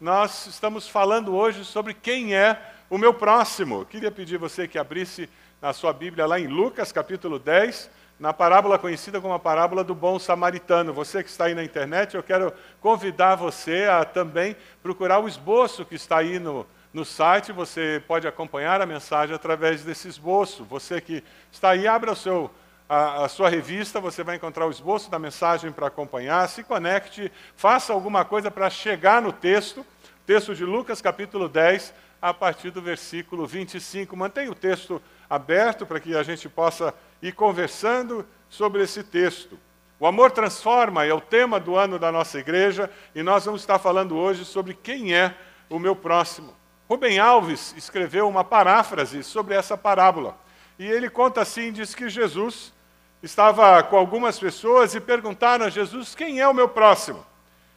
[0.00, 2.60] nós estamos falando hoje sobre quem é
[2.90, 3.86] o meu próximo.
[3.86, 5.28] Queria pedir você que abrisse
[5.60, 9.94] na sua Bíblia lá em Lucas, capítulo 10, na parábola conhecida como a parábola do
[9.94, 10.92] bom samaritano.
[10.92, 15.84] Você que está aí na internet, eu quero convidar você a também procurar o esboço
[15.84, 17.50] que está aí no, no site.
[17.50, 20.62] Você pode acompanhar a mensagem através desse esboço.
[20.64, 22.50] Você que está aí, abra o seu
[22.88, 26.48] a, a, sua revista, você vai encontrar o esboço da mensagem para acompanhar.
[26.48, 29.84] Se conecte, faça alguma coisa para chegar no texto,
[30.24, 34.16] texto de Lucas, capítulo 10, a partir do versículo 25.
[34.16, 39.58] Mantenha o texto aberto para que a gente possa ir conversando sobre esse texto.
[39.98, 43.78] O amor transforma é o tema do ano da nossa igreja e nós vamos estar
[43.78, 45.34] falando hoje sobre quem é
[45.68, 46.54] o meu próximo.
[46.88, 50.38] Rubem Alves escreveu uma paráfrase sobre essa parábola.
[50.78, 52.75] E ele conta assim: diz que Jesus
[53.22, 57.24] estava com algumas pessoas e perguntaram a Jesus: Quem é o meu próximo?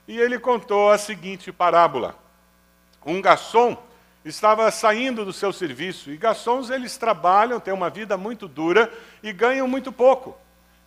[0.08, 2.16] E ele contou a seguinte parábola:
[3.06, 3.78] Um garçom
[4.24, 8.92] estava saindo do seu serviço, e garçons eles trabalham, têm uma vida muito dura
[9.24, 10.38] e ganham muito pouco.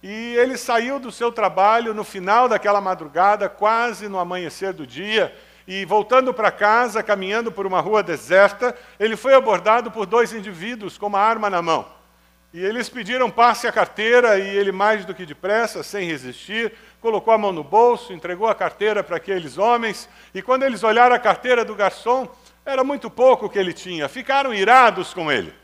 [0.03, 5.35] E ele saiu do seu trabalho no final daquela madrugada, quase no amanhecer do dia,
[5.67, 10.99] e voltando para casa, caminhando por uma rua deserta, ele foi abordado por dois indivíduos
[10.99, 11.87] com uma arma na mão.
[12.53, 17.33] E eles pediram passe a carteira e ele, mais do que depressa, sem resistir, colocou
[17.33, 20.07] a mão no bolso, entregou a carteira para aqueles homens.
[20.35, 22.29] E quando eles olharam a carteira do garçom,
[22.65, 24.07] era muito pouco que ele tinha.
[24.07, 25.55] Ficaram irados com ele.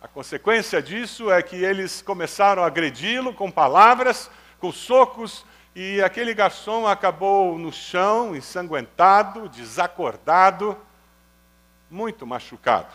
[0.00, 5.44] A consequência disso é que eles começaram a agredi-lo com palavras, com socos,
[5.74, 10.78] e aquele garçom acabou no chão, ensanguentado, desacordado,
[11.90, 12.92] muito machucado.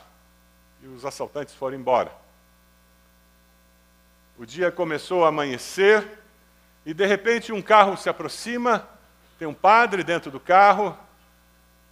[0.82, 2.25] E os assaltantes foram embora.
[4.38, 6.06] O dia começou a amanhecer
[6.86, 8.86] e de repente um carro se aproxima,
[9.40, 10.98] tem um padre dentro do carro,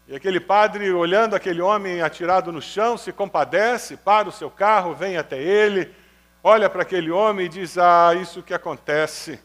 [0.10, 4.94] e aquele padre, olhando aquele homem atirado no chão, se compadece, para o seu carro,
[4.94, 5.96] vem até ele,
[6.44, 9.40] olha para aquele homem e diz: Ah, isso que acontece.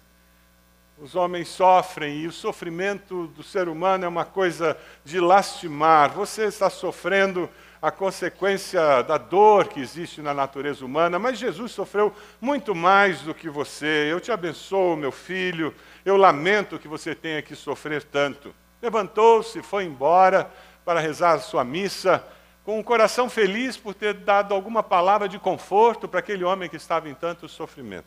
[1.01, 6.11] Os homens sofrem e o sofrimento do ser humano é uma coisa de lastimar.
[6.11, 7.49] Você está sofrendo
[7.81, 13.35] a consequência da dor que existe na natureza humana, mas Jesus sofreu muito mais do
[13.35, 14.09] que você.
[14.11, 15.75] Eu te abençoo, meu filho.
[16.05, 18.53] Eu lamento que você tenha que sofrer tanto.
[18.83, 20.51] Levantou-se, foi embora
[20.85, 22.25] para rezar a sua missa,
[22.65, 26.77] com um coração feliz por ter dado alguma palavra de conforto para aquele homem que
[26.77, 28.07] estava em tanto sofrimento.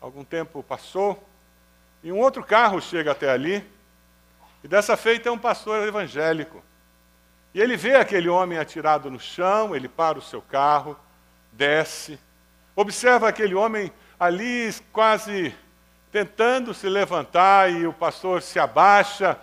[0.00, 1.26] Algum tempo passou
[2.02, 3.64] e um outro carro chega até ali,
[4.62, 6.62] e dessa feita é um pastor evangélico
[7.54, 10.98] e ele vê aquele homem atirado no chão, ele para o seu carro,
[11.52, 12.18] desce,
[12.76, 15.54] observa aquele homem ali quase
[16.10, 19.38] tentando se levantar e o pastor se abaixa,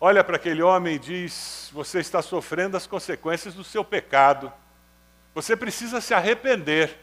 [0.00, 4.52] olha para aquele homem e diz: Você está sofrendo as consequências do seu pecado.
[5.34, 6.98] Você precisa se arrepender.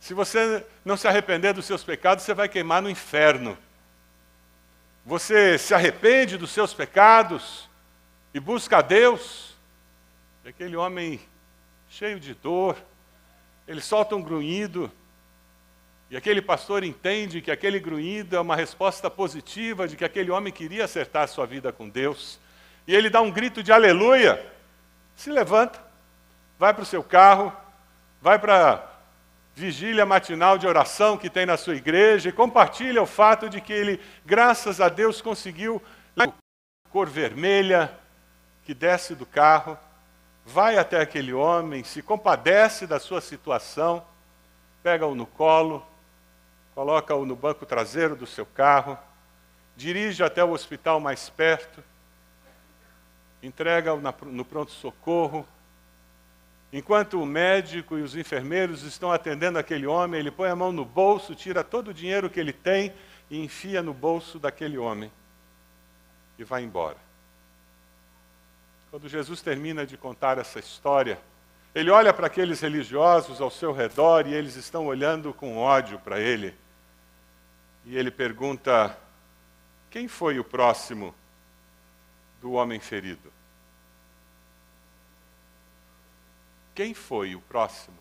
[0.00, 3.56] Se você não se arrepender dos seus pecados, você vai queimar no inferno.
[5.04, 7.68] Você se arrepende dos seus pecados,
[8.34, 9.54] e busca a Deus,
[10.44, 11.20] e aquele homem
[11.88, 12.76] cheio de dor,
[13.66, 14.90] ele solta um grunhido,
[16.10, 20.52] e aquele pastor entende que aquele grunhido é uma resposta positiva de que aquele homem
[20.52, 22.38] queria acertar sua vida com Deus.
[22.86, 24.44] E ele dá um grito de aleluia,
[25.14, 25.80] se levanta,
[26.58, 27.52] vai para o seu carro,
[28.20, 28.92] vai para
[29.54, 33.72] vigília matinal de oração que tem na sua igreja e compartilha o fato de que
[33.72, 35.80] ele, graças a Deus, conseguiu
[36.90, 37.90] cor vermelha,
[38.64, 39.78] que desce do carro,
[40.44, 44.04] vai até aquele homem, se compadece da sua situação,
[44.82, 45.84] pega-o no colo,
[46.74, 48.98] coloca-o no banco traseiro do seu carro,
[49.76, 51.82] dirige até o hospital mais perto,
[53.42, 55.46] entrega-o no pronto-socorro.
[56.72, 60.84] Enquanto o médico e os enfermeiros estão atendendo aquele homem, ele põe a mão no
[60.84, 62.92] bolso, tira todo o dinheiro que ele tem
[63.30, 65.10] e enfia no bolso daquele homem
[66.38, 67.03] e vai embora.
[68.94, 71.20] Quando Jesus termina de contar essa história,
[71.74, 76.20] ele olha para aqueles religiosos ao seu redor e eles estão olhando com ódio para
[76.20, 76.56] ele.
[77.84, 78.96] E ele pergunta:
[79.90, 81.12] Quem foi o próximo
[82.40, 83.32] do homem ferido?
[86.72, 87.98] Quem foi o próximo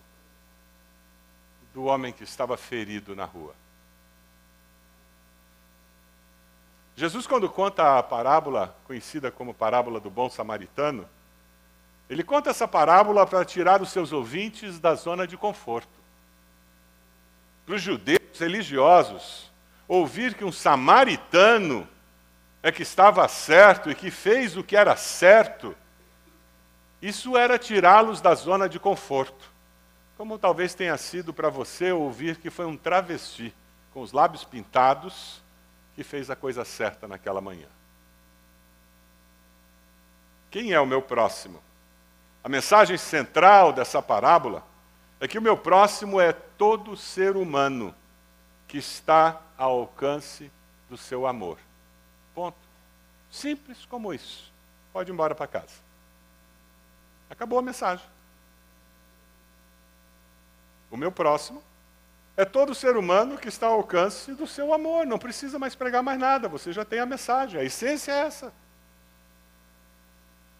[1.73, 3.55] do homem que estava ferido na rua?
[6.95, 11.07] Jesus, quando conta a parábola conhecida como parábola do bom samaritano,
[12.09, 15.89] ele conta essa parábola para tirar os seus ouvintes da zona de conforto.
[17.65, 19.51] Para os judeus religiosos,
[19.87, 21.87] ouvir que um samaritano
[22.61, 25.75] é que estava certo e que fez o que era certo,
[27.01, 29.51] isso era tirá-los da zona de conforto.
[30.15, 33.53] Como talvez tenha sido para você ouvir que foi um travesti
[33.93, 35.42] com os lábios pintados
[35.95, 37.67] que fez a coisa certa naquela manhã.
[40.49, 41.61] Quem é o meu próximo?
[42.43, 44.65] A mensagem central dessa parábola
[45.19, 47.95] é que o meu próximo é todo ser humano
[48.67, 50.51] que está ao alcance
[50.89, 51.57] do seu amor.
[52.35, 52.57] Ponto.
[53.31, 54.51] Simples como isso.
[54.91, 55.81] Pode ir embora para casa.
[57.29, 58.05] Acabou a mensagem.
[60.91, 61.63] O meu próximo
[62.35, 65.05] é todo ser humano que está ao alcance do seu amor.
[65.05, 67.59] Não precisa mais pregar mais nada, você já tem a mensagem.
[67.59, 68.53] A essência é essa.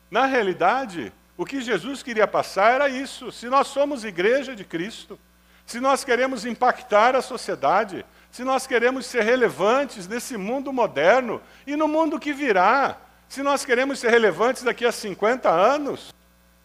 [0.09, 3.31] Na realidade, o que Jesus queria passar era isso.
[3.31, 5.19] Se nós somos igreja de Cristo,
[5.65, 11.75] se nós queremos impactar a sociedade, se nós queremos ser relevantes nesse mundo moderno e
[11.75, 12.97] no mundo que virá,
[13.27, 16.13] se nós queremos ser relevantes daqui a 50 anos,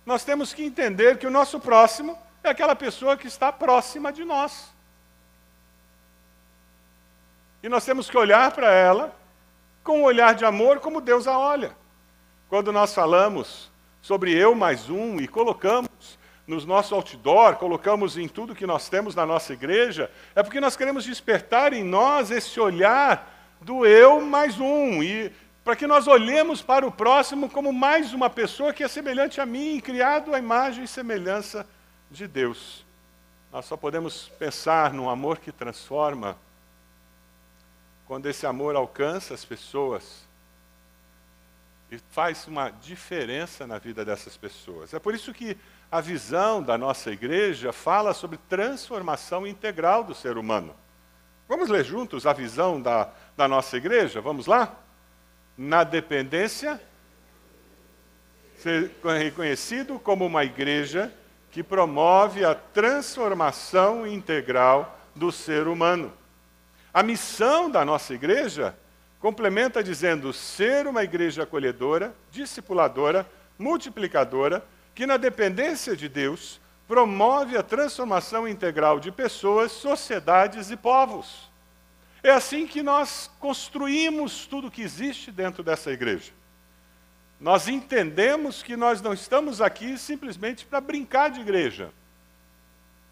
[0.04, 4.25] nós temos que entender que o nosso próximo é aquela pessoa que está próxima de
[4.25, 4.76] nós.
[7.62, 9.14] E nós temos que olhar para ela
[9.82, 11.72] com um olhar de amor como Deus a olha.
[12.49, 13.70] Quando nós falamos
[14.00, 19.14] sobre eu mais um e colocamos nos nossos outdoor, colocamos em tudo que nós temos
[19.14, 24.58] na nossa igreja, é porque nós queremos despertar em nós esse olhar do eu mais
[24.58, 25.31] um e
[25.62, 29.44] para que nós olhemos para o próximo como mais uma pessoa que é semelhante a
[29.44, 31.66] mim, criado à imagem e semelhança
[32.11, 32.87] de Deus.
[33.52, 36.38] Nós só podemos pensar num amor que transforma
[38.08, 40.26] quando esse amor alcança as pessoas
[41.90, 44.94] e faz uma diferença na vida dessas pessoas.
[44.94, 45.55] É por isso que
[45.93, 50.75] a visão da nossa igreja fala sobre transformação integral do ser humano.
[51.46, 54.22] Vamos ler juntos a visão da, da nossa igreja?
[54.22, 54.75] Vamos lá?
[55.56, 56.81] Na dependência,
[58.56, 61.12] ser reconhecido como uma igreja
[61.50, 66.11] que promove a transformação integral do ser humano.
[66.99, 68.77] A missão da nossa igreja
[69.21, 73.25] complementa dizendo ser uma igreja acolhedora, discipuladora,
[73.56, 74.67] multiplicadora,
[74.97, 81.49] que na dependência de Deus promove a transformação integral de pessoas, sociedades e povos.
[82.21, 86.33] É assim que nós construímos tudo que existe dentro dessa igreja.
[87.41, 91.93] Nós entendemos que nós não estamos aqui simplesmente para brincar de igreja.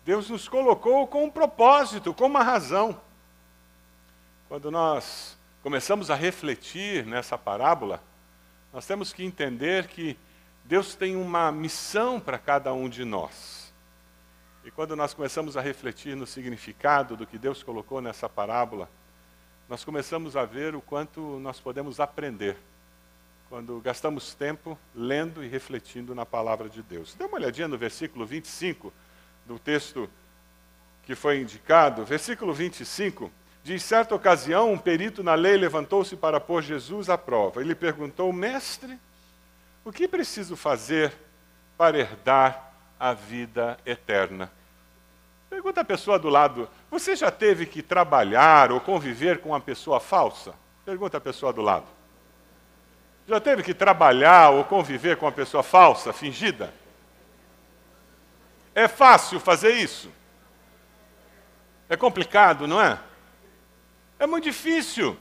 [0.05, 3.01] Deus nos colocou com um propósito, com uma razão.
[4.49, 8.03] Quando nós começamos a refletir nessa parábola,
[8.73, 10.17] nós temos que entender que
[10.65, 13.73] Deus tem uma missão para cada um de nós.
[14.65, 18.89] E quando nós começamos a refletir no significado do que Deus colocou nessa parábola,
[19.69, 22.57] nós começamos a ver o quanto nós podemos aprender
[23.49, 27.15] quando gastamos tempo lendo e refletindo na palavra de Deus.
[27.15, 28.93] Dê uma olhadinha no versículo 25
[29.47, 30.11] do texto
[31.05, 32.05] que foi indicado.
[32.05, 33.31] Versículo 25
[33.67, 37.61] de certa ocasião, um perito na lei levantou-se para pôr Jesus à prova.
[37.61, 38.97] Ele perguntou: Mestre,
[39.85, 41.13] o que preciso fazer
[41.77, 44.53] para herdar a vida eterna?
[45.51, 49.99] Pergunta a pessoa do lado: Você já teve que trabalhar ou conviver com uma pessoa
[49.99, 50.55] falsa?
[50.85, 51.87] Pergunta a pessoa do lado.
[53.27, 56.73] Já teve que trabalhar ou conviver com uma pessoa falsa, fingida?
[58.73, 60.09] É fácil fazer isso?
[61.89, 62.97] É complicado, não é?
[64.19, 65.17] É muito difícil.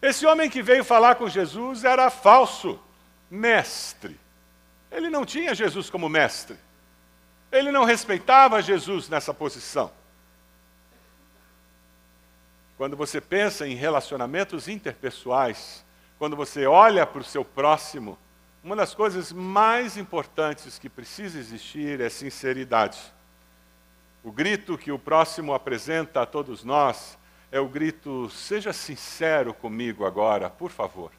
[0.00, 2.78] Esse homem que veio falar com Jesus era falso
[3.30, 4.20] mestre.
[4.90, 6.56] Ele não tinha Jesus como mestre.
[7.50, 9.90] Ele não respeitava Jesus nessa posição.
[12.76, 15.84] Quando você pensa em relacionamentos interpessoais,
[16.18, 18.18] quando você olha para o seu próximo,
[18.62, 22.98] uma das coisas mais importantes que precisa existir é sinceridade.
[24.22, 27.16] O grito que o próximo apresenta a todos nós
[27.50, 31.10] é o grito: seja sincero comigo agora, por favor.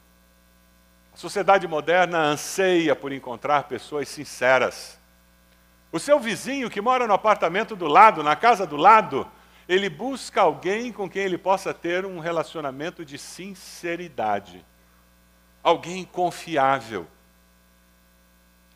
[1.14, 4.98] A sociedade moderna anseia por encontrar pessoas sinceras.
[5.90, 9.26] O seu vizinho que mora no apartamento do lado, na casa do lado,
[9.68, 14.64] ele busca alguém com quem ele possa ter um relacionamento de sinceridade.
[15.62, 17.06] Alguém confiável.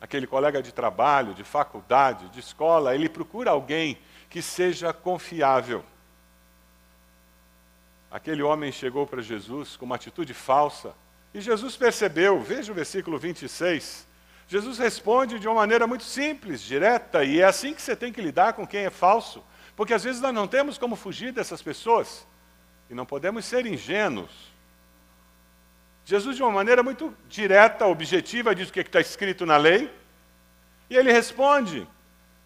[0.01, 5.85] Aquele colega de trabalho, de faculdade, de escola, ele procura alguém que seja confiável.
[8.11, 10.93] Aquele homem chegou para Jesus com uma atitude falsa
[11.33, 14.05] e Jesus percebeu, veja o versículo 26.
[14.49, 18.21] Jesus responde de uma maneira muito simples, direta, e é assim que você tem que
[18.21, 19.41] lidar com quem é falso,
[19.77, 22.27] porque às vezes nós não temos como fugir dessas pessoas
[22.89, 24.51] e não podemos ser ingênuos.
[26.03, 29.89] Jesus, de uma maneira muito direta, objetiva, diz o que está escrito na lei.
[30.89, 31.87] E ele responde: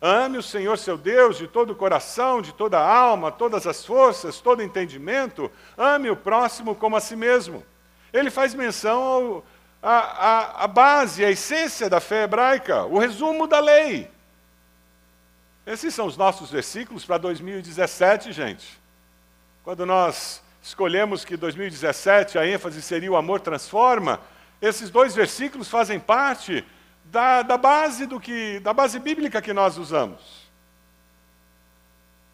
[0.08, 3.84] Ame o Senhor seu Deus de todo o coração, de toda a alma, todas as
[3.84, 5.52] forças, todo entendimento.
[5.76, 7.66] Ame o próximo como a si mesmo.
[8.14, 9.42] Ele faz menção
[9.82, 14.08] à base, à essência da fé hebraica, o resumo da lei.
[15.66, 18.80] Esses são os nossos versículos para 2017, gente.
[19.64, 24.22] Quando nós escolhemos que 2017 a ênfase seria o amor transforma,
[24.62, 26.64] esses dois versículos fazem parte
[27.06, 30.46] da, da base do que, da base bíblica que nós usamos.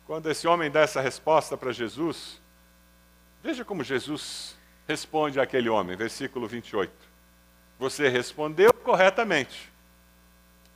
[0.06, 2.42] Quando esse homem dá essa resposta para Jesus,
[3.44, 6.92] veja como Jesus responde àquele homem, versículo 28.
[7.80, 9.72] Você respondeu corretamente.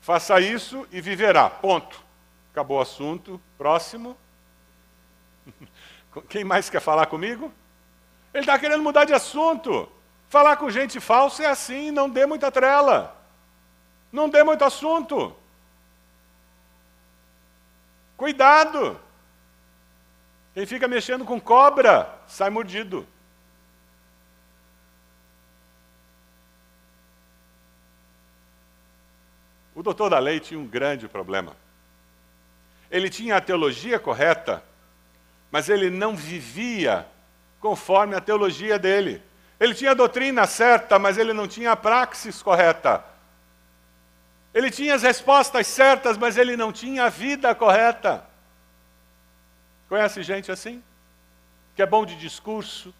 [0.01, 1.49] Faça isso e viverá.
[1.49, 1.99] Ponto.
[2.51, 3.41] Acabou o assunto.
[3.57, 4.15] Próximo.
[6.29, 7.51] Quem mais quer falar comigo?
[8.33, 9.89] Ele está querendo mudar de assunto.
[10.29, 13.14] Falar com gente falsa é assim, não dê muita trela.
[14.15, 15.35] Não dê muito assunto.
[18.15, 18.97] Cuidado.
[20.53, 23.05] Quem fica mexendo com cobra sai mordido.
[29.75, 31.53] O doutor da lei tinha um grande problema.
[32.89, 34.63] Ele tinha a teologia correta,
[35.51, 37.05] mas ele não vivia
[37.59, 39.21] conforme a teologia dele.
[39.59, 43.13] Ele tinha a doutrina certa, mas ele não tinha a praxis correta.
[44.55, 48.25] Ele tinha as respostas certas, mas ele não tinha a vida correta.
[49.89, 50.81] Conhece gente assim?
[51.75, 52.95] Que é bom de discurso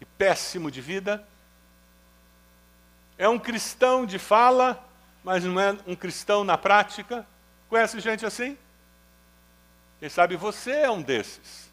[0.00, 1.24] e péssimo de vida?
[3.16, 4.84] É um cristão de fala,
[5.22, 7.24] mas não é um cristão na prática?
[7.68, 8.58] Conhece gente assim?
[10.00, 11.70] Quem sabe você é um desses.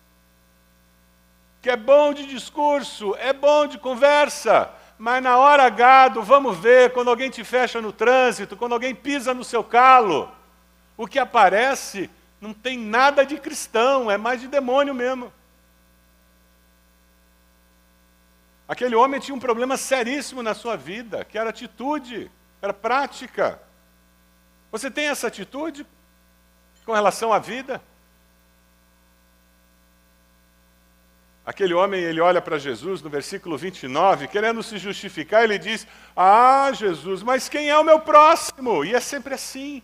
[1.59, 6.91] Que é bom de discurso, é bom de conversa, mas na hora gado, vamos ver,
[6.93, 10.31] quando alguém te fecha no trânsito, quando alguém pisa no seu calo,
[10.95, 12.09] o que aparece
[12.39, 15.31] não tem nada de cristão, é mais de demônio mesmo.
[18.67, 22.31] Aquele homem tinha um problema seríssimo na sua vida, que era atitude,
[22.61, 23.61] era prática.
[24.71, 25.85] Você tem essa atitude
[26.85, 27.81] com relação à vida?
[31.45, 35.85] Aquele homem, ele olha para Jesus no versículo 29, querendo se justificar, ele diz:
[36.15, 38.85] Ah, Jesus, mas quem é o meu próximo?
[38.85, 39.83] E é sempre assim.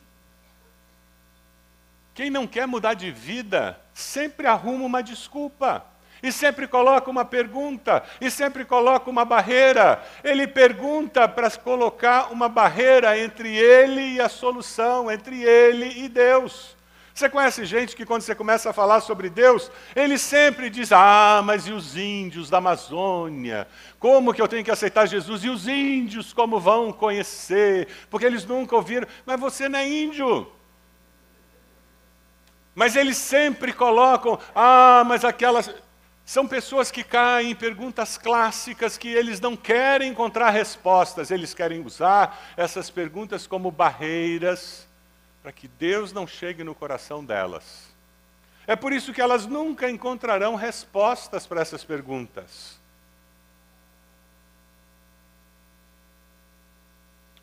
[2.14, 5.86] Quem não quer mudar de vida, sempre arruma uma desculpa.
[6.22, 10.04] E sempre coloca uma pergunta, e sempre coloca uma barreira.
[10.22, 16.76] Ele pergunta para colocar uma barreira entre ele e a solução, entre ele e Deus.
[17.20, 21.42] Você conhece gente que, quando você começa a falar sobre Deus, ele sempre diz: Ah,
[21.44, 23.68] mas e os índios da Amazônia?
[24.00, 25.44] Como que eu tenho que aceitar Jesus?
[25.44, 27.90] E os índios, como vão conhecer?
[28.10, 29.06] Porque eles nunca ouviram.
[29.26, 30.50] Mas você não é índio.
[32.74, 35.70] Mas eles sempre colocam: Ah, mas aquelas.
[36.24, 41.86] São pessoas que caem em perguntas clássicas que eles não querem encontrar respostas, eles querem
[41.86, 44.88] usar essas perguntas como barreiras
[45.42, 47.90] para que Deus não chegue no coração delas.
[48.68, 52.80] É por isso que elas nunca encontrarão respostas para essas perguntas.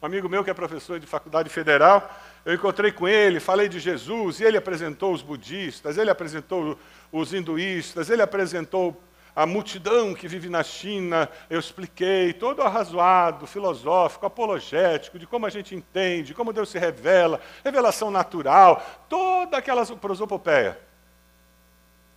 [0.01, 3.81] Um amigo meu que é professor de faculdade federal, eu encontrei com ele, falei de
[3.81, 6.79] Jesus, e ele apresentou os budistas, ele apresentou
[7.11, 9.03] os hinduístas, ele apresentou
[9.37, 15.51] a multidão que vive na China, eu expliquei, todo arrazoado, filosófico, apologético, de como a
[15.51, 20.81] gente entende, como Deus se revela, revelação natural, toda aquela prosopopeia.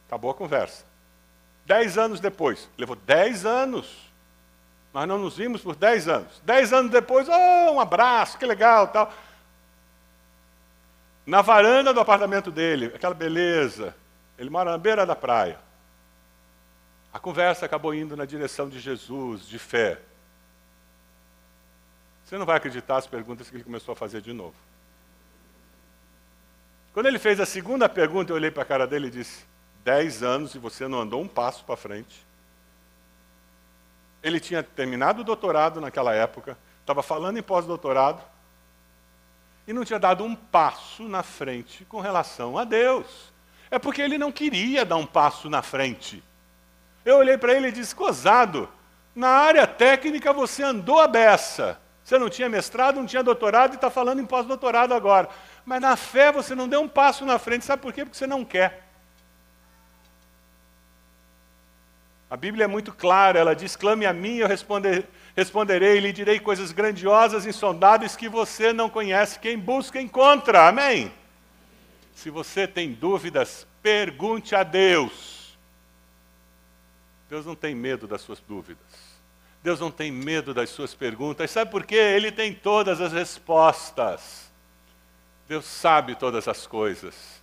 [0.08, 0.86] Acabou a conversa.
[1.66, 4.10] Dez anos depois, levou dez anos.
[4.94, 6.42] Nós não nos vimos por dez anos.
[6.46, 9.12] Dez anos depois, oh, um abraço, que legal, tal.
[11.26, 13.94] Na varanda do apartamento dele, aquela beleza.
[14.38, 15.60] Ele mora na beira da praia.
[17.12, 20.00] A conversa acabou indo na direção de Jesus, de fé.
[22.24, 24.56] Você não vai acreditar as perguntas que ele começou a fazer de novo.
[26.94, 29.46] Quando ele fez a segunda pergunta, eu olhei para a cara dele e disse:
[29.84, 32.24] Dez anos e você não andou um passo para frente.
[34.22, 38.22] Ele tinha terminado o doutorado naquela época, estava falando em pós-doutorado,
[39.68, 43.34] e não tinha dado um passo na frente com relação a Deus.
[43.72, 46.24] É porque ele não queria dar um passo na frente.
[47.06, 48.70] Eu olhei para ele e disse: Cosado,
[49.16, 51.80] na área técnica você andou a beça.
[52.04, 55.30] Você não tinha mestrado, não tinha doutorado e está falando em pós-doutorado agora.
[55.64, 57.66] Mas na fé você não deu um passo na frente.
[57.66, 58.04] Sabe por quê?
[58.04, 58.84] Porque você não quer.
[62.30, 65.06] A Bíblia é muito clara, ela diz: clame a mim, eu responderei,
[65.40, 69.40] Responderei lhe direi coisas grandiosas, insondáveis que você não conhece.
[69.40, 70.68] Quem busca, encontra.
[70.68, 71.14] Amém?
[72.14, 75.39] Se você tem dúvidas, pergunte a Deus.
[77.30, 78.84] Deus não tem medo das suas dúvidas.
[79.62, 81.52] Deus não tem medo das suas perguntas.
[81.52, 81.96] Sabe por quê?
[81.96, 84.50] Ele tem todas as respostas.
[85.48, 87.42] Deus sabe todas as coisas.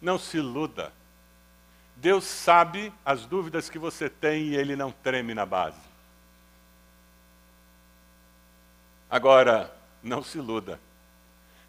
[0.00, 0.92] Não se iluda.
[1.96, 5.88] Deus sabe as dúvidas que você tem e ele não treme na base.
[9.10, 10.80] Agora, não se iluda.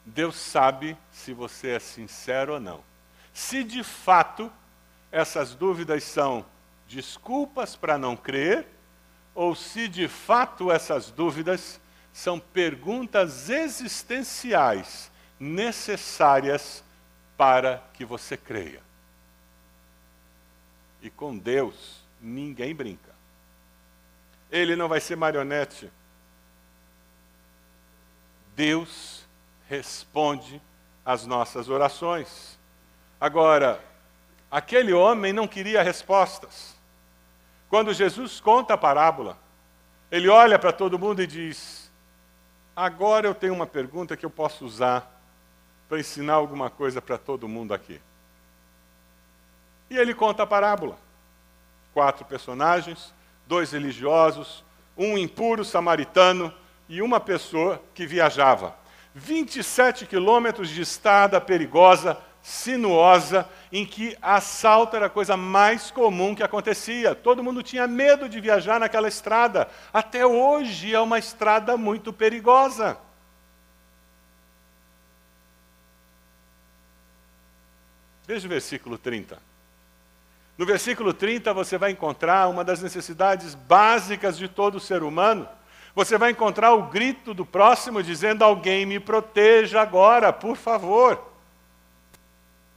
[0.06, 2.84] Deus sabe se você é sincero ou não.
[3.34, 4.52] Se de fato
[5.12, 6.46] essas dúvidas são
[6.88, 8.68] desculpas para não crer,
[9.34, 11.80] ou se de fato essas dúvidas
[12.12, 16.84] são perguntas existenciais necessárias
[17.38, 18.82] para que você creia.
[21.02, 23.10] E com Deus, ninguém brinca.
[24.52, 25.90] Ele não vai ser marionete.
[28.56, 29.26] Deus
[29.70, 30.62] responde
[31.06, 32.60] às nossas orações.
[33.22, 33.82] Agora,
[34.50, 36.76] aquele homem não queria respostas.
[37.70, 39.38] Quando Jesus conta a parábola,
[40.12, 41.92] ele olha para todo mundo e diz:
[42.76, 45.20] Agora eu tenho uma pergunta que eu posso usar
[45.88, 48.02] para ensinar alguma coisa para todo mundo aqui.
[49.90, 50.98] E ele conta a parábola.
[51.94, 53.14] Quatro personagens,
[53.48, 54.64] dois religiosos,
[54.96, 56.54] um impuro samaritano
[56.88, 58.76] e uma pessoa que viajava.
[59.16, 62.18] 27 quilômetros de estrada perigosa,
[62.50, 67.14] sinuosa, em que assalto era a coisa mais comum que acontecia.
[67.14, 69.70] Todo mundo tinha medo de viajar naquela estrada.
[69.94, 72.98] Até hoje é uma estrada muito perigosa.
[78.26, 79.38] Veja o versículo 30.
[80.58, 85.48] No versículo 30 você vai encontrar uma das necessidades básicas de todo ser humano.
[85.94, 91.29] Você vai encontrar o grito do próximo dizendo: Alguém me proteja agora, por favor.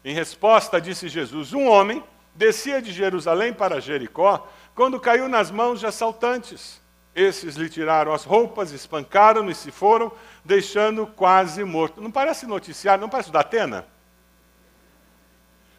[0.05, 2.03] Em resposta, disse Jesus: Um homem
[2.35, 6.81] descia de Jerusalém para Jericó quando caiu nas mãos de assaltantes.
[7.15, 10.11] Esses lhe tiraram as roupas, espancaram-no e se foram,
[10.45, 12.01] deixando quase morto.
[12.01, 13.87] Não parece noticiário, não parece o da Atena?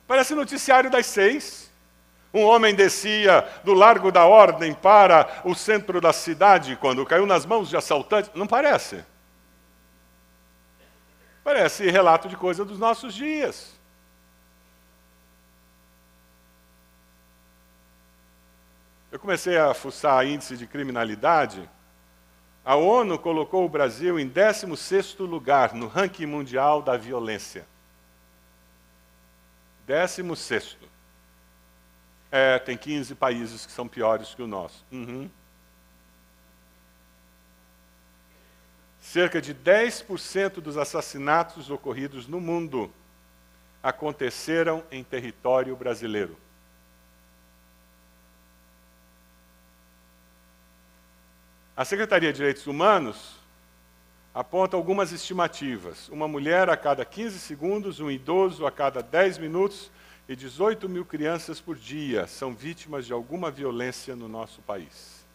[0.07, 1.71] Parece noticiário das seis.
[2.31, 7.45] Um homem descia do Largo da Ordem para o centro da cidade quando caiu nas
[7.45, 8.31] mãos de assaltantes.
[8.33, 9.03] Não parece?
[11.43, 13.73] Parece relato de coisa dos nossos dias.
[19.13, 21.69] Eu comecei a fuçar índice de criminalidade.
[22.65, 27.67] A ONU colocou o Brasil em 16º lugar no ranking mundial da violência.
[29.87, 30.77] 16º.
[32.31, 34.83] É, tem 15 países que são piores que o nosso.
[34.91, 35.29] Uhum.
[38.99, 42.91] Cerca de 10% dos assassinatos ocorridos no mundo
[43.83, 46.35] aconteceram em território brasileiro.
[51.75, 53.35] A Secretaria de Direitos Humanos
[54.31, 56.07] aponta algumas estimativas.
[56.09, 59.89] Uma mulher a cada 15 segundos, um idoso a cada 10 minutos
[60.29, 65.25] e 18 mil crianças por dia são vítimas de alguma violência no nosso país.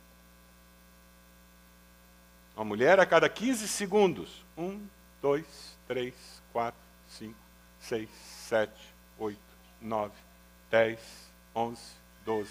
[2.54, 4.44] Uma mulher a cada 15 segundos.
[4.56, 4.80] 1,
[5.20, 5.44] 2,
[5.88, 6.14] 3,
[6.52, 7.34] 4, 5,
[7.80, 8.08] 6,
[8.48, 8.72] 7,
[9.18, 9.38] 8,
[9.82, 10.12] 9,
[10.70, 11.00] 10,
[11.52, 11.80] 11,
[12.24, 12.50] 12,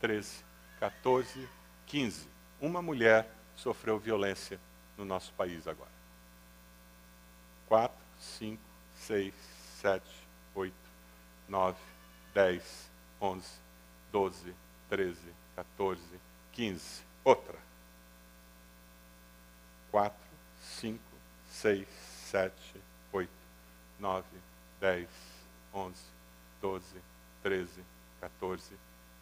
[0.00, 0.44] 13,
[0.78, 1.48] 14,
[1.86, 2.33] 15.
[2.64, 4.58] Uma mulher sofreu violência
[4.96, 5.90] no nosso país agora.
[7.68, 8.62] 4, 5,
[8.94, 9.34] 6,
[9.82, 10.02] 7,
[10.54, 10.74] 8,
[11.46, 11.78] 9,
[12.32, 13.46] 10, 11,
[14.10, 14.54] 12,
[14.88, 15.18] 13,
[15.54, 16.02] 14,
[16.52, 17.04] 15.
[17.22, 17.58] Outra.
[19.90, 20.18] 4,
[20.62, 20.98] 5,
[21.50, 21.86] 6,
[22.30, 22.54] 7,
[23.12, 23.30] 8,
[24.00, 24.26] 9,
[24.80, 25.08] 10,
[25.74, 25.94] 11,
[26.62, 26.84] 12,
[27.42, 27.84] 13,
[28.22, 28.74] 14,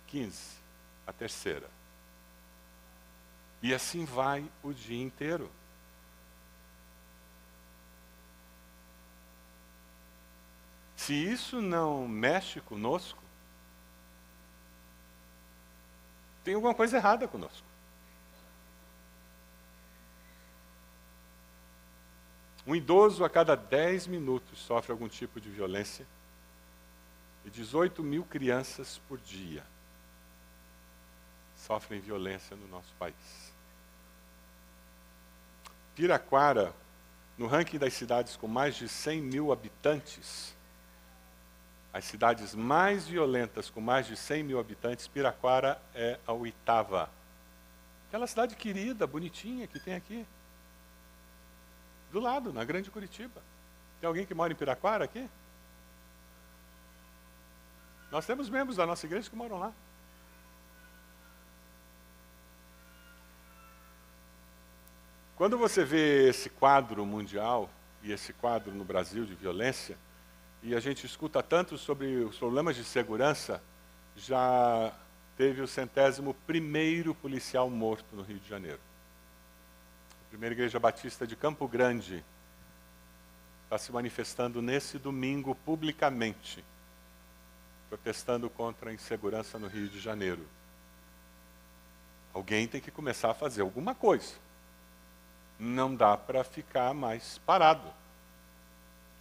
[0.07, 0.63] 15.
[1.09, 1.82] A terceira.
[3.63, 5.51] E assim vai o dia inteiro.
[10.97, 13.23] Se isso não mexe conosco,
[16.45, 17.67] tem alguma coisa errada conosco.
[22.67, 26.07] Um idoso a cada 10 minutos sofre algum tipo de violência
[27.45, 29.65] e 18 mil crianças por dia
[31.57, 33.52] sofrem violência no nosso país.
[35.95, 36.75] Piraquara,
[37.37, 40.55] no ranking das cidades com mais de 100 mil habitantes,
[41.93, 47.11] as cidades mais violentas, com mais de 100 mil habitantes, Piraquara é a oitava.
[48.09, 50.27] Aquela cidade querida, bonitinha que tem aqui.
[52.11, 53.43] Do lado, na Grande Curitiba.
[54.01, 55.29] Tem alguém que mora em Piraquara aqui?
[58.11, 59.73] Nós temos membros da nossa igreja que moram lá.
[65.43, 67.69] Quando você vê esse quadro mundial
[68.01, 69.99] e esse quadro no Brasil de violência,
[70.63, 73.61] e a gente escuta tanto sobre os problemas de segurança,
[74.17, 74.95] já
[75.37, 78.79] teve o centésimo primeiro policial morto no Rio de Janeiro.
[80.27, 82.25] A primeira igreja batista de Campo Grande
[83.65, 86.65] está se manifestando nesse domingo publicamente,
[87.89, 90.47] protestando contra a insegurança no Rio de Janeiro.
[92.33, 94.35] Alguém tem que começar a fazer alguma coisa
[95.63, 97.89] não dá para ficar mais parado.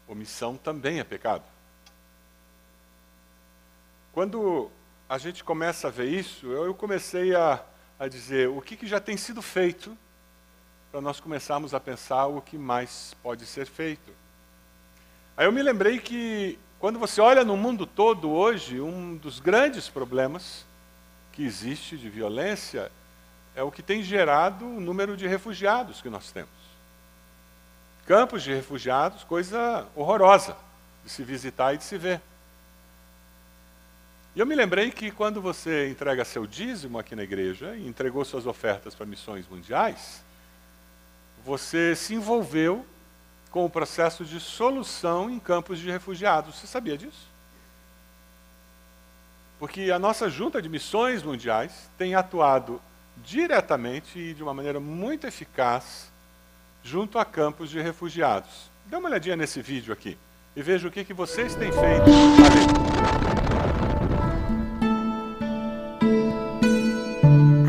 [0.07, 1.43] Omissão também é pecado.
[4.11, 4.71] Quando
[5.07, 7.63] a gente começa a ver isso, eu comecei a,
[7.99, 9.95] a dizer o que, que já tem sido feito
[10.91, 14.11] para nós começarmos a pensar o que mais pode ser feito.
[15.37, 19.87] Aí eu me lembrei que quando você olha no mundo todo hoje, um dos grandes
[19.87, 20.65] problemas
[21.31, 22.91] que existe de violência
[23.55, 26.49] é o que tem gerado o número de refugiados que nós temos.
[28.05, 30.55] Campos de refugiados, coisa horrorosa
[31.03, 32.21] de se visitar e de se ver.
[34.35, 38.23] E eu me lembrei que quando você entrega seu dízimo aqui na igreja e entregou
[38.23, 40.23] suas ofertas para missões mundiais,
[41.43, 42.85] você se envolveu
[43.49, 46.55] com o processo de solução em campos de refugiados.
[46.55, 47.29] Você sabia disso?
[49.59, 52.81] Porque a nossa junta de missões mundiais tem atuado
[53.23, 56.11] diretamente e de uma maneira muito eficaz
[56.83, 58.71] junto a campos de refugiados.
[58.85, 60.17] Dê uma olhadinha nesse vídeo aqui
[60.55, 63.11] e veja o que, que vocês têm feito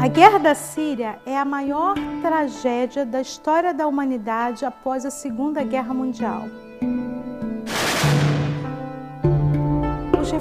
[0.02, 5.62] A guerra da Síria é a maior tragédia da história da humanidade após a Segunda
[5.62, 6.48] Guerra Mundial.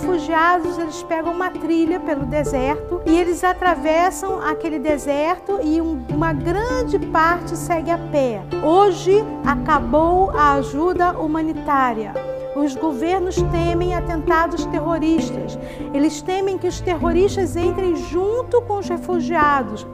[0.02, 6.34] Refugiados eles pegam uma trilha pelo deserto e eles atravessam aquele deserto e um, uma
[6.34, 8.42] grande parte segue a pé.
[8.64, 12.14] Hoje acabou a ajuda humanitária.
[12.56, 15.58] Os governos temem atentados terroristas.
[15.94, 19.86] Eles temem que os terroristas entrem junto com os refugiados.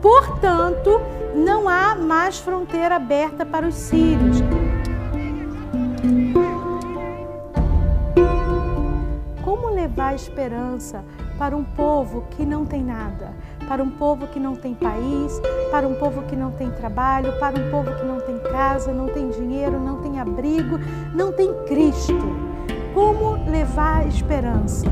[0.00, 1.00] Portanto,
[1.34, 4.42] não há mais fronteira aberta para os sírios.
[9.84, 11.04] Levar esperança
[11.38, 13.34] para um povo que não tem nada,
[13.68, 15.38] para um povo que não tem país,
[15.70, 19.08] para um povo que não tem trabalho, para um povo que não tem casa, não
[19.08, 20.78] tem dinheiro, não tem abrigo,
[21.14, 22.14] não tem Cristo.
[22.94, 24.86] Como levar esperança?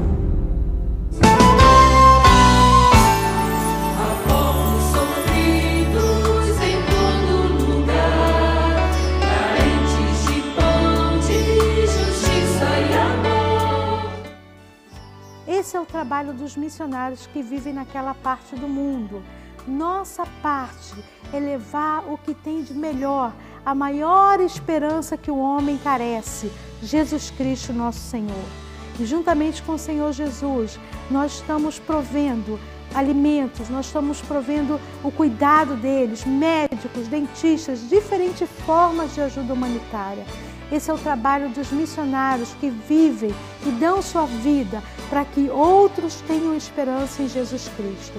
[16.03, 19.23] Trabalho dos missionários que vivem naquela parte do mundo.
[19.69, 20.97] Nossa parte
[21.33, 23.33] é levar o que tem de melhor,
[23.65, 26.51] a maior esperança que o homem carece,
[26.83, 28.45] Jesus Cristo, nosso Senhor.
[28.99, 30.77] E juntamente com o Senhor Jesus,
[31.09, 32.59] nós estamos provendo
[32.93, 40.25] alimentos, nós estamos provendo o cuidado deles, médicos, dentistas, diferentes formas de ajuda humanitária.
[40.72, 43.30] Esse é o trabalho dos missionários que vivem
[43.66, 48.18] e dão sua vida para que outros tenham esperança em Jesus Cristo.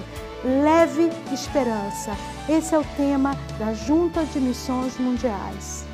[0.62, 2.12] Leve esperança.
[2.48, 5.84] Esse é o tema da Junta de Missões Mundiais.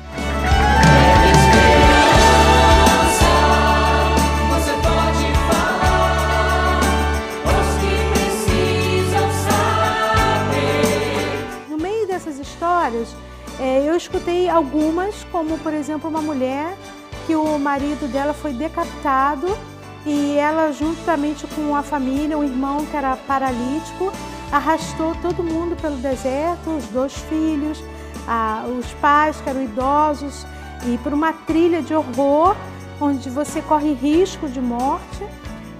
[11.67, 13.15] No meio dessas histórias,
[13.61, 16.75] é, eu escutei algumas, como por exemplo uma mulher
[17.27, 19.55] que o marido dela foi decapitado
[20.03, 24.11] e ela, juntamente com a família, um irmão que era paralítico,
[24.51, 27.83] arrastou todo mundo pelo deserto, os dois filhos,
[28.27, 30.43] a, os pais que eram idosos,
[30.87, 32.55] e por uma trilha de horror,
[32.99, 35.23] onde você corre risco de morte.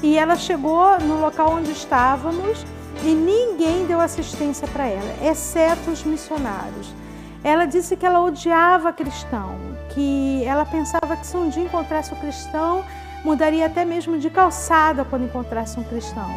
[0.04, 2.64] E ela chegou no local onde estávamos
[3.04, 7.01] e ninguém deu assistência para ela, exceto os missionários.
[7.44, 9.56] Ela disse que ela odiava cristão,
[9.90, 12.84] que ela pensava que se um dia encontrasse um cristão,
[13.24, 16.30] mudaria até mesmo de calçada quando encontrasse um cristão.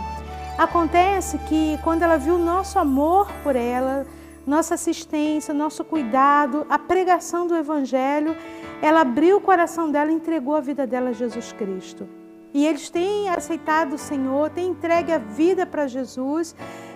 [0.57, 4.07] Acontece que quando ela viu nosso amor por ela,
[4.47, 8.37] nossa assistência, nosso cuidado, a pregação do Evangelho,
[8.81, 12.09] ela abriu o coração dela e entregou a vida dela a Jesus Cristo.
[12.53, 16.55] E eles têm aceitado o Senhor, têm entregue a vida para Jesus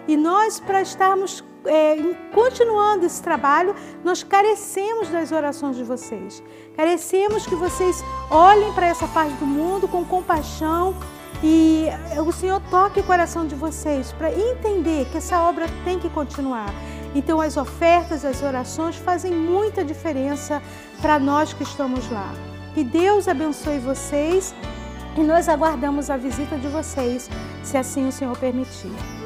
[0.09, 1.97] E nós, para estarmos é,
[2.33, 6.42] continuando esse trabalho, nós carecemos das orações de vocês.
[6.75, 10.97] Carecemos que vocês olhem para essa parte do mundo com compaixão
[11.42, 11.87] e
[12.27, 16.73] o Senhor toque o coração de vocês para entender que essa obra tem que continuar.
[17.14, 20.62] Então, as ofertas, as orações fazem muita diferença
[21.01, 22.33] para nós que estamos lá.
[22.75, 24.55] Que Deus abençoe vocês
[25.16, 27.29] e nós aguardamos a visita de vocês,
[27.62, 29.17] se assim o Senhor permitir.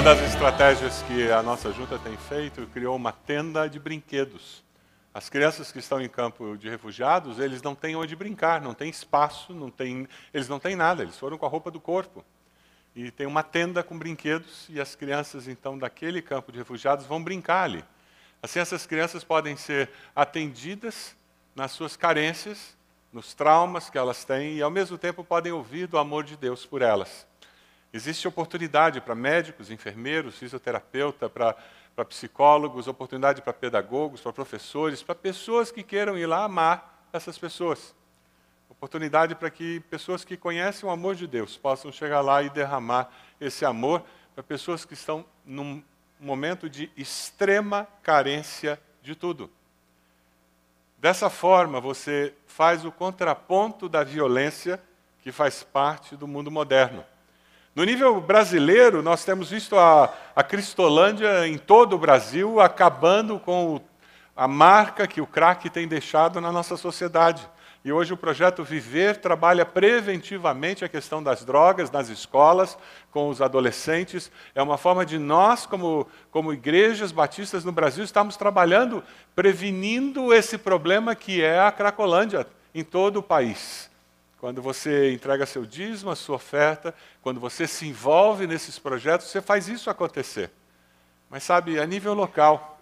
[0.00, 4.64] Uma das estratégias que a nossa junta tem feito, criou uma tenda de brinquedos.
[5.12, 8.88] As crianças que estão em campo de refugiados, eles não têm onde brincar, não tem
[8.88, 12.24] espaço, não tem, eles não têm nada, eles foram com a roupa do corpo.
[12.96, 17.22] E tem uma tenda com brinquedos e as crianças então daquele campo de refugiados vão
[17.22, 17.84] brincar ali.
[18.42, 21.14] Assim essas crianças podem ser atendidas
[21.54, 22.74] nas suas carências,
[23.12, 26.64] nos traumas que elas têm e ao mesmo tempo podem ouvir do amor de Deus
[26.64, 27.28] por elas.
[27.92, 31.56] Existe oportunidade para médicos, enfermeiros, fisioterapeuta, para,
[31.94, 37.36] para psicólogos, oportunidade para pedagogos, para professores, para pessoas que queiram ir lá amar essas
[37.36, 37.94] pessoas.
[38.68, 43.10] Oportunidade para que pessoas que conhecem o amor de Deus possam chegar lá e derramar
[43.40, 45.82] esse amor para pessoas que estão num
[46.20, 49.50] momento de extrema carência de tudo.
[50.98, 54.80] Dessa forma, você faz o contraponto da violência
[55.22, 57.04] que faz parte do mundo moderno.
[57.72, 63.76] No nível brasileiro, nós temos visto a, a Cristolândia em todo o Brasil acabando com
[63.76, 63.80] o,
[64.36, 67.48] a marca que o crack tem deixado na nossa sociedade.
[67.84, 72.76] E hoje o projeto Viver trabalha preventivamente a questão das drogas nas escolas,
[73.12, 74.32] com os adolescentes.
[74.52, 79.02] É uma forma de nós, como, como igrejas batistas no Brasil, estamos trabalhando
[79.36, 83.89] prevenindo esse problema que é a Cracolândia em todo o país.
[84.40, 89.42] Quando você entrega seu dízimo, a sua oferta, quando você se envolve nesses projetos, você
[89.42, 90.50] faz isso acontecer.
[91.28, 92.80] Mas sabe, a nível local,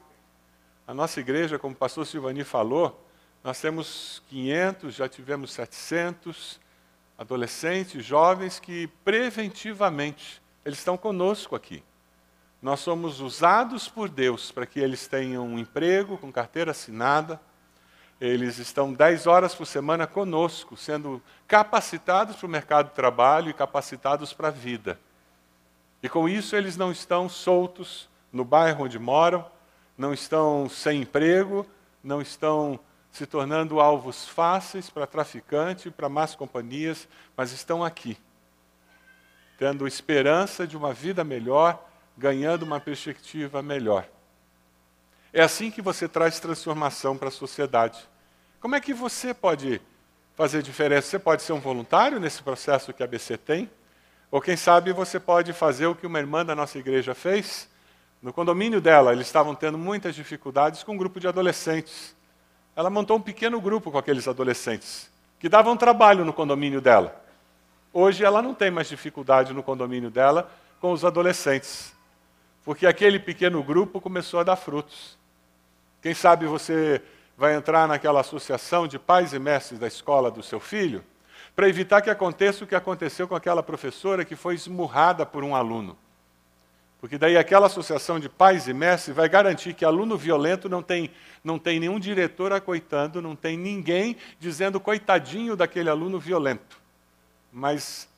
[0.86, 3.04] a nossa igreja, como o pastor Silvani falou,
[3.42, 6.60] nós temos 500, já tivemos 700
[7.18, 11.82] adolescentes, jovens que preventivamente eles estão conosco aqui.
[12.62, 17.40] Nós somos usados por Deus para que eles tenham um emprego com carteira assinada,
[18.20, 23.54] eles estão 10 horas por semana conosco, sendo capacitados para o mercado de trabalho e
[23.54, 24.98] capacitados para a vida.
[26.02, 29.44] E com isso eles não estão soltos no bairro onde moram,
[29.96, 31.66] não estão sem emprego,
[32.02, 32.78] não estão
[33.10, 38.16] se tornando alvos fáceis para traficante, para más companhias, mas estão aqui,
[39.58, 41.84] tendo esperança de uma vida melhor,
[42.16, 44.06] ganhando uma perspectiva melhor.
[45.32, 47.98] É assim que você traz transformação para a sociedade.
[48.60, 49.80] Como é que você pode
[50.34, 51.08] fazer diferença?
[51.08, 53.70] Você pode ser um voluntário nesse processo que a ABC tem?
[54.30, 57.68] Ou quem sabe você pode fazer o que uma irmã da nossa igreja fez?
[58.22, 62.16] No condomínio dela, eles estavam tendo muitas dificuldades com um grupo de adolescentes.
[62.74, 67.24] Ela montou um pequeno grupo com aqueles adolescentes, que davam trabalho no condomínio dela.
[67.92, 71.92] Hoje ela não tem mais dificuldade no condomínio dela com os adolescentes,
[72.64, 75.17] porque aquele pequeno grupo começou a dar frutos.
[76.00, 77.02] Quem sabe você
[77.36, 81.04] vai entrar naquela associação de pais e mestres da escola do seu filho,
[81.54, 85.54] para evitar que aconteça o que aconteceu com aquela professora que foi esmurrada por um
[85.54, 85.96] aluno.
[87.00, 91.10] Porque daí aquela associação de pais e mestres vai garantir que aluno violento não tem,
[91.44, 96.80] não tem nenhum diretor acoitando, não tem ninguém dizendo coitadinho daquele aluno violento.
[97.52, 98.08] Mas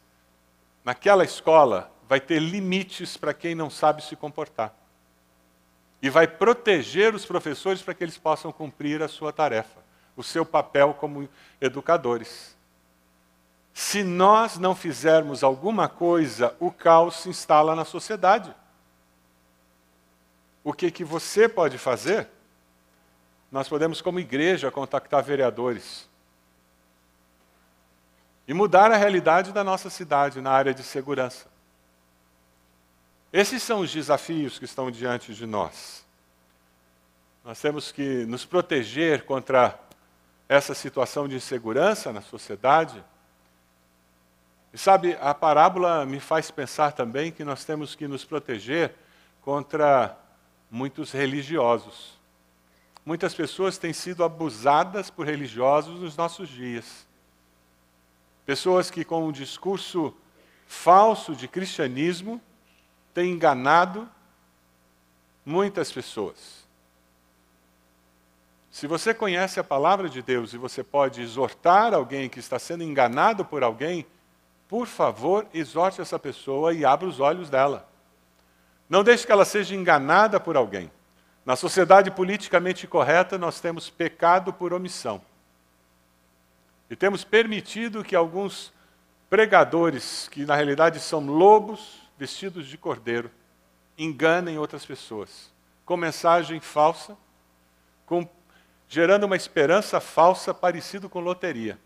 [0.83, 4.80] naquela escola vai ter limites para quem não sabe se comportar
[6.03, 9.81] e vai proteger os professores para que eles possam cumprir a sua tarefa,
[10.17, 11.29] o seu papel como
[11.61, 12.57] educadores.
[13.73, 18.55] Se nós não fizermos alguma coisa, o caos se instala na sociedade.
[20.63, 22.29] O que, que você pode fazer?
[23.51, 26.09] Nós podemos, como igreja, contactar vereadores
[28.47, 31.50] e mudar a realidade da nossa cidade na área de segurança.
[33.33, 36.05] Esses são os desafios que estão diante de nós.
[37.45, 39.79] Nós temos que nos proteger contra
[40.49, 43.05] essa situação de insegurança na sociedade.
[44.73, 48.97] E sabe, a parábola me faz pensar também que nós temos que nos proteger
[49.43, 50.19] contra
[50.69, 52.19] muitos religiosos.
[53.07, 57.07] Muitas pessoas têm sido abusadas por religiosos nos nossos dias.
[58.45, 60.13] Pessoas que, com um discurso
[60.67, 62.41] falso de cristianismo,
[63.15, 64.09] têm enganado
[65.45, 66.61] muitas pessoas.
[68.71, 72.85] Se você conhece a palavra de Deus e você pode exortar alguém que está sendo
[72.85, 74.07] enganado por alguém,
[74.69, 77.89] por favor, exorte essa pessoa e abra os olhos dela.
[78.89, 80.91] Não deixe que ela seja enganada por alguém.
[81.45, 85.21] Na sociedade politicamente correta, nós temos pecado por omissão.
[86.89, 88.73] E temos permitido que alguns
[89.29, 93.31] pregadores, que na realidade são lobos vestidos de cordeiro,
[93.97, 95.51] enganem outras pessoas
[95.87, 97.17] com mensagem falsa,
[98.05, 98.29] com,
[98.87, 101.79] gerando uma esperança falsa parecido com loteria.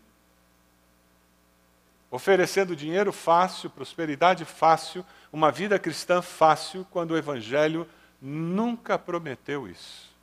[2.11, 7.87] Oferecendo dinheiro fácil, prosperidade fácil, uma vida cristã fácil, quando o Evangelho
[8.21, 10.13] nunca prometeu isso.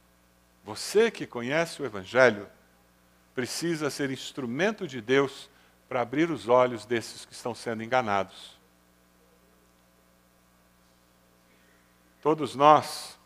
[0.62, 2.46] Você que conhece o Evangelho
[3.34, 5.48] precisa ser instrumento de Deus
[5.88, 8.61] para abrir os olhos desses que estão sendo enganados.
[12.22, 13.18] Todos nós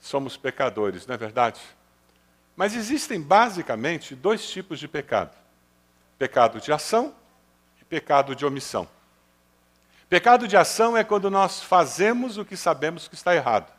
[0.00, 1.60] somos pecadores, não é verdade?
[2.56, 5.36] Mas existem basicamente dois tipos de pecado:
[6.18, 7.14] pecado de ação
[7.80, 8.88] e pecado de omissão.
[10.08, 13.72] Pecado de ação é quando nós fazemos o que sabemos que está errado.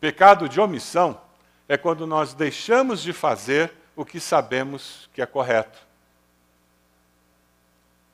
[0.00, 1.20] Pecado de omissão
[1.68, 5.78] é quando nós deixamos de fazer o que sabemos que é correto.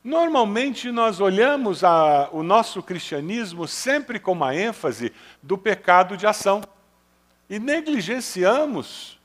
[0.02, 6.62] Normalmente nós olhamos a, o nosso cristianismo sempre com uma ênfase do pecado de ação
[7.50, 9.18] e negligenciamos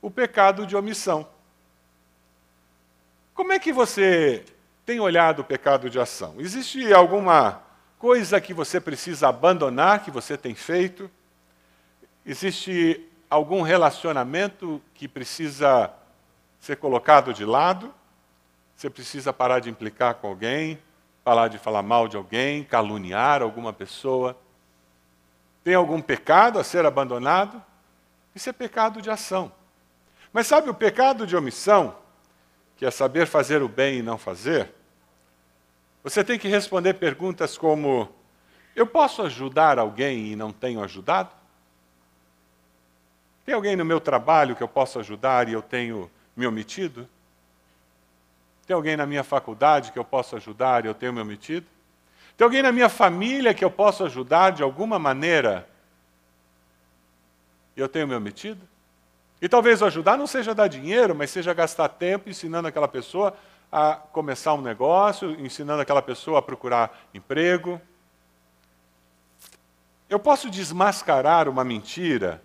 [0.00, 1.26] o pecado de omissão.
[3.34, 4.44] Como é que você
[4.86, 6.36] tem olhado o pecado de ação?
[6.38, 7.62] Existe alguma
[7.98, 11.10] coisa que você precisa abandonar, que você tem feito?
[12.24, 15.90] Existe algum relacionamento que precisa
[16.60, 17.92] ser colocado de lado?
[18.76, 20.78] Você precisa parar de implicar com alguém,
[21.22, 24.36] parar de falar mal de alguém, caluniar alguma pessoa?
[25.62, 27.62] Tem algum pecado a ser abandonado?
[28.34, 29.52] Isso é pecado de ação.
[30.32, 31.96] Mas sabe o pecado de omissão?
[32.76, 34.72] que é saber fazer o bem e não fazer,
[36.02, 38.08] você tem que responder perguntas como:
[38.74, 41.30] Eu posso ajudar alguém e não tenho ajudado?
[43.44, 47.08] Tem alguém no meu trabalho que eu posso ajudar e eu tenho me omitido?
[48.66, 51.66] Tem alguém na minha faculdade que eu posso ajudar e eu tenho me omitido?
[52.36, 55.68] Tem alguém na minha família que eu posso ajudar de alguma maneira
[57.76, 58.66] e eu tenho me omitido?
[59.40, 63.36] E talvez ajudar não seja dar dinheiro, mas seja gastar tempo ensinando aquela pessoa
[63.70, 67.80] a começar um negócio, ensinando aquela pessoa a procurar emprego.
[70.08, 72.42] Eu posso desmascarar uma mentira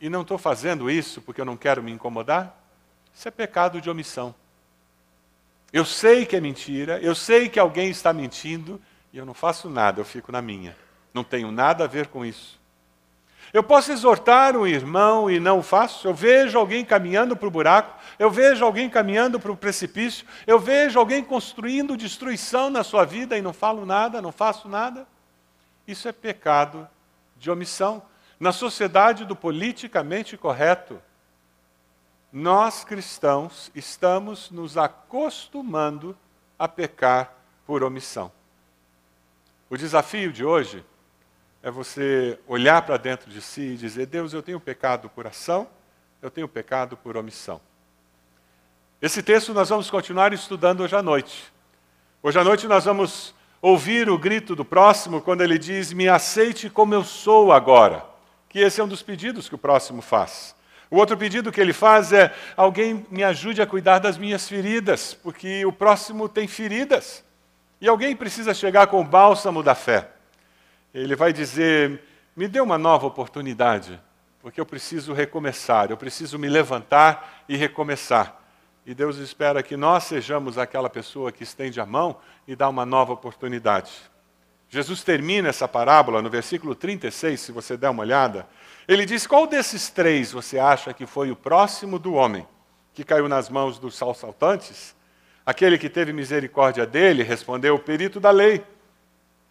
[0.00, 2.56] e não estou fazendo isso porque eu não quero me incomodar?
[3.14, 4.34] Isso é pecado de omissão.
[5.76, 8.80] Eu sei que é mentira, eu sei que alguém está mentindo
[9.12, 10.74] e eu não faço nada, eu fico na minha.
[11.12, 12.58] Não tenho nada a ver com isso.
[13.52, 16.08] Eu posso exortar um irmão e não faço.
[16.08, 20.58] Eu vejo alguém caminhando para o buraco, eu vejo alguém caminhando para o precipício, eu
[20.58, 25.06] vejo alguém construindo destruição na sua vida e não falo nada, não faço nada.
[25.86, 26.88] Isso é pecado
[27.36, 28.02] de omissão.
[28.40, 30.98] Na sociedade do politicamente correto,
[32.32, 36.16] nós cristãos estamos nos acostumando
[36.58, 37.32] a pecar
[37.66, 38.32] por omissão.
[39.68, 40.84] O desafio de hoje
[41.62, 45.68] é você olhar para dentro de si e dizer: Deus, eu tenho pecado por ação,
[46.22, 47.60] eu tenho pecado por omissão.
[49.00, 51.52] Esse texto nós vamos continuar estudando hoje à noite.
[52.22, 56.70] Hoje à noite nós vamos ouvir o grito do próximo quando ele diz: Me aceite
[56.70, 58.04] como eu sou agora.
[58.48, 60.55] Que esse é um dos pedidos que o próximo faz.
[60.90, 65.14] O outro pedido que ele faz é: alguém me ajude a cuidar das minhas feridas,
[65.14, 67.24] porque o próximo tem feridas.
[67.80, 70.10] E alguém precisa chegar com o bálsamo da fé
[70.96, 72.02] ele vai dizer:
[72.34, 74.00] me dê uma nova oportunidade,
[74.40, 78.40] porque eu preciso recomeçar, eu preciso me levantar e recomeçar.
[78.84, 82.86] E Deus espera que nós sejamos aquela pessoa que estende a mão e dá uma
[82.86, 83.92] nova oportunidade.
[84.68, 88.46] Jesus termina essa parábola no versículo 36, se você der uma olhada.
[88.88, 92.46] Ele diz: Qual desses três você acha que foi o próximo do homem
[92.94, 94.94] que caiu nas mãos dos assaltantes?
[95.44, 98.64] Aquele que teve misericórdia dele respondeu: O perito da lei.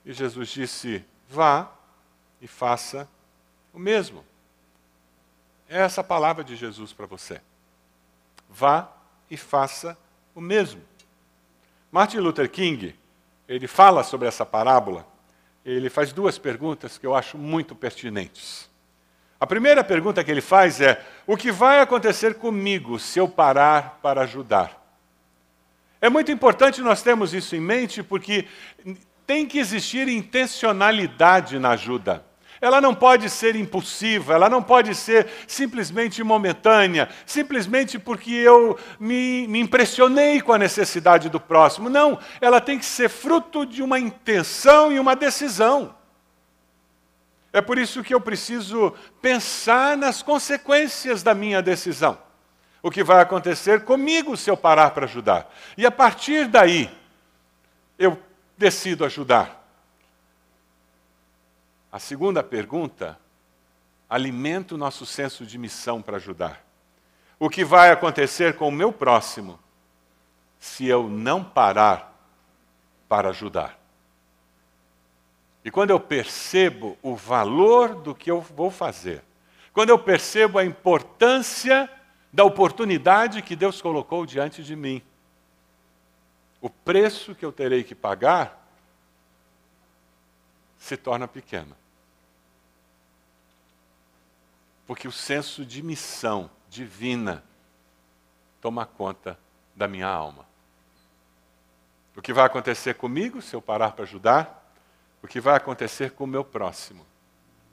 [0.06, 1.72] E Jesus disse: vá
[2.42, 3.08] e faça
[3.74, 4.24] o mesmo.
[5.68, 7.42] É essa a palavra de Jesus para você.
[8.50, 8.92] Vá
[9.30, 9.98] e faça
[10.34, 10.82] o mesmo.
[11.92, 12.96] Martin Luther King,
[13.48, 15.08] ele fala sobre essa parábola,
[15.64, 18.70] ele faz duas perguntas que eu acho muito pertinentes.
[19.40, 24.00] A primeira pergunta que ele faz é: o que vai acontecer comigo se eu parar
[24.02, 24.82] para ajudar?
[26.00, 28.46] É muito importante nós termos isso em mente, porque
[29.26, 32.24] tem que existir intencionalidade na ajuda.
[32.62, 39.46] Ela não pode ser impulsiva, ela não pode ser simplesmente momentânea, simplesmente porque eu me,
[39.48, 41.90] me, impressionei com a necessidade do próximo.
[41.90, 45.94] Não, ela tem que ser fruto de uma intenção e uma decisão.
[47.56, 52.18] É por isso que eu preciso pensar nas consequências da minha decisão.
[52.84, 55.49] O que vai acontecer comigo se eu parar para ajudar.
[55.78, 56.93] E a partir daí,
[57.97, 58.22] eu
[58.58, 59.66] decido ajudar.
[61.89, 63.18] A segunda pergunta
[64.10, 66.62] alimenta o nosso senso de missão para ajudar.
[67.39, 69.58] O que vai acontecer com o meu próximo
[70.60, 72.22] se eu não parar
[73.08, 73.85] para ajudar?
[75.66, 79.24] E quando eu percebo o valor do que eu vou fazer,
[79.74, 81.91] quando eu percebo a importância
[82.32, 85.01] da oportunidade que Deus colocou diante de mim,
[86.61, 88.63] o preço que eu terei que pagar
[90.78, 91.76] se torna pequeno.
[94.86, 97.43] Porque o senso de missão divina
[98.61, 99.38] toma conta
[99.76, 100.45] da minha alma.
[102.16, 104.64] O que vai acontecer comigo se eu parar para ajudar?
[105.26, 107.03] O que vai acontecer com o meu próximo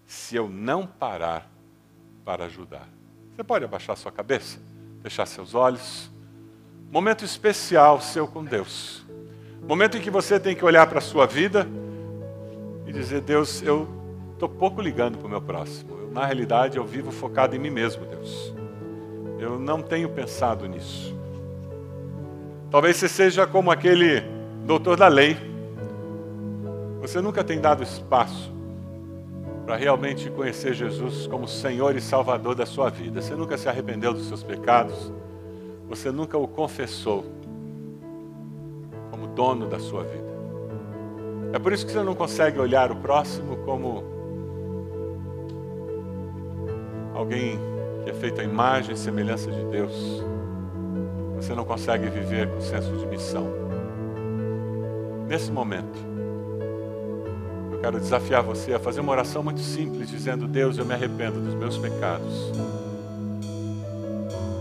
[0.06, 1.50] se eu não parar
[2.24, 2.88] para ajudar.
[3.36, 4.58] Você pode abaixar sua cabeça,
[5.02, 6.10] fechar seus olhos.
[6.90, 9.04] Momento especial seu com Deus.
[9.68, 11.68] Momento em que você tem que olhar para a sua vida
[12.86, 13.86] e dizer: Deus, eu
[14.32, 15.98] estou pouco ligando para o meu próximo.
[15.98, 18.54] Eu, na realidade, eu vivo focado em mim mesmo, Deus.
[19.38, 21.14] Eu não tenho pensado nisso.
[22.70, 24.22] Talvez você seja como aquele
[24.64, 25.51] doutor da lei
[27.02, 28.52] você nunca tem dado espaço
[29.66, 33.20] para realmente conhecer Jesus como Senhor e Salvador da sua vida.
[33.20, 35.12] Você nunca se arrependeu dos seus pecados.
[35.88, 37.24] Você nunca o confessou
[39.10, 40.32] como dono da sua vida.
[41.52, 44.04] É por isso que você não consegue olhar o próximo como
[47.16, 47.58] alguém
[48.04, 50.24] que é feito à imagem e semelhança de Deus.
[51.34, 53.48] Você não consegue viver com senso de missão.
[55.26, 56.11] Nesse momento,
[57.82, 61.54] quero desafiar você a fazer uma oração muito simples, dizendo: Deus, eu me arrependo dos
[61.54, 62.52] meus pecados.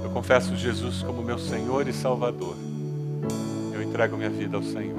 [0.04, 2.56] Eu confesso Jesus como meu Senhor e Salvador.
[3.72, 4.98] Eu entrego minha vida ao Senhor.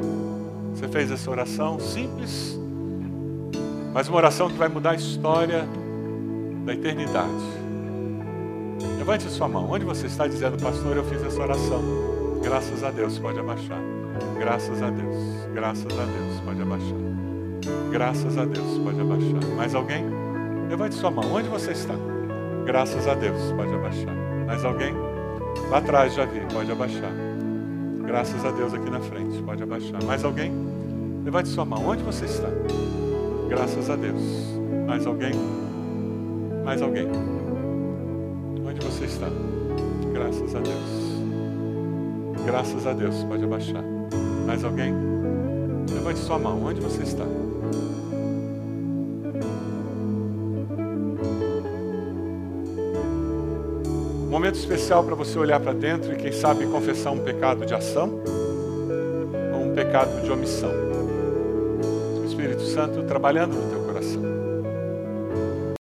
[0.73, 2.57] Você fez essa oração simples,
[3.93, 5.66] mas uma oração que vai mudar a história
[6.64, 7.62] da eternidade.
[8.99, 9.68] Levante sua mão.
[9.68, 11.83] Onde você está dizendo, pastor, eu fiz essa oração?
[12.41, 13.81] Graças a Deus, pode abaixar.
[14.39, 15.16] Graças a Deus,
[15.53, 17.12] graças a Deus, pode abaixar.
[17.91, 19.57] Graças a Deus, pode abaixar.
[19.57, 20.05] Mais alguém?
[20.68, 21.25] Levante sua mão.
[21.33, 21.95] Onde você está?
[22.64, 24.14] Graças a Deus, pode abaixar.
[24.47, 24.95] Mais alguém?
[25.70, 27.12] Lá atrás já vi, pode abaixar.
[28.07, 30.03] Graças a Deus aqui na frente, pode abaixar.
[30.05, 30.53] Mais alguém?
[31.25, 31.87] Levante sua mão.
[31.87, 32.49] Onde você está?
[33.49, 34.23] Graças a Deus.
[34.87, 35.33] Mais alguém?
[36.64, 37.07] Mais alguém?
[38.66, 39.29] Onde você está?
[40.12, 41.12] Graças a Deus.
[42.45, 43.85] Graças a Deus, pode abaixar.
[44.47, 44.95] Mais alguém?
[45.93, 46.64] Levante sua mão.
[46.64, 47.25] Onde você está?
[54.43, 58.20] Momento especial para você olhar para dentro e, quem sabe, confessar um pecado de ação
[59.55, 60.72] ou um pecado de omissão.
[62.20, 63.82] O Espírito Santo trabalhando no teu.